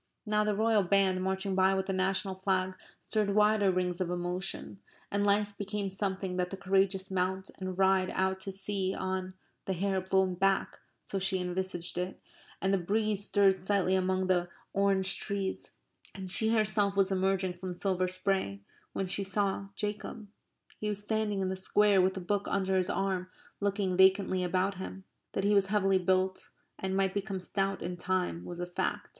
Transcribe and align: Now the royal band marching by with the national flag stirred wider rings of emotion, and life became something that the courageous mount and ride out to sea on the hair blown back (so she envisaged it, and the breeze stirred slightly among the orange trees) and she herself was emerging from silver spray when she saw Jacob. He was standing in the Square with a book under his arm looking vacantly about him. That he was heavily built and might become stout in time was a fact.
Now 0.25 0.43
the 0.43 0.55
royal 0.55 0.81
band 0.81 1.21
marching 1.21 1.53
by 1.53 1.75
with 1.75 1.85
the 1.85 1.93
national 1.93 2.33
flag 2.33 2.73
stirred 2.99 3.35
wider 3.35 3.69
rings 3.71 4.01
of 4.01 4.09
emotion, 4.09 4.79
and 5.11 5.23
life 5.27 5.55
became 5.59 5.91
something 5.91 6.37
that 6.37 6.49
the 6.49 6.57
courageous 6.57 7.11
mount 7.11 7.51
and 7.59 7.77
ride 7.77 8.09
out 8.15 8.39
to 8.39 8.51
sea 8.51 8.95
on 8.97 9.35
the 9.65 9.73
hair 9.73 10.01
blown 10.01 10.33
back 10.33 10.79
(so 11.05 11.19
she 11.19 11.39
envisaged 11.39 11.99
it, 11.99 12.19
and 12.59 12.73
the 12.73 12.79
breeze 12.79 13.25
stirred 13.27 13.63
slightly 13.63 13.93
among 13.93 14.25
the 14.25 14.49
orange 14.73 15.19
trees) 15.19 15.69
and 16.15 16.31
she 16.31 16.49
herself 16.49 16.95
was 16.95 17.11
emerging 17.11 17.53
from 17.53 17.75
silver 17.75 18.07
spray 18.07 18.61
when 18.93 19.05
she 19.05 19.23
saw 19.23 19.67
Jacob. 19.75 20.25
He 20.79 20.89
was 20.89 21.03
standing 21.03 21.41
in 21.41 21.49
the 21.49 21.55
Square 21.55 22.01
with 22.01 22.17
a 22.17 22.21
book 22.21 22.47
under 22.47 22.75
his 22.75 22.89
arm 22.89 23.29
looking 23.59 23.95
vacantly 23.97 24.43
about 24.43 24.77
him. 24.77 25.03
That 25.33 25.43
he 25.43 25.53
was 25.53 25.67
heavily 25.67 25.99
built 25.99 26.49
and 26.79 26.97
might 26.97 27.13
become 27.13 27.39
stout 27.39 27.83
in 27.83 27.97
time 27.97 28.43
was 28.45 28.59
a 28.59 28.65
fact. 28.65 29.09